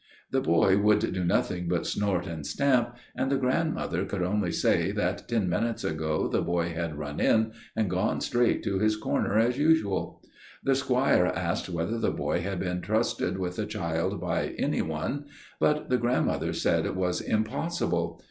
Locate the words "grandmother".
3.37-4.03, 15.99-16.51